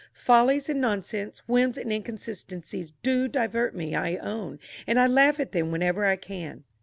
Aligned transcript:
"Follies 0.15 0.67
and 0.67 0.81
nonsense, 0.81 1.43
whims 1.47 1.77
and 1.77 1.93
inconsistencies, 1.93 2.91
do 3.03 3.27
divert 3.27 3.75
me, 3.75 3.93
I 3.93 4.15
own, 4.15 4.57
and 4.87 4.99
I 4.99 5.05
laugh 5.05 5.39
at 5.39 5.51
them 5.51 5.69
whenever 5.71 6.05
I 6.05 6.15
can." 6.15 6.63